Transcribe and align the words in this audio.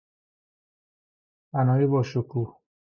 بنای 1.53 1.85
باشکوه 1.87 2.59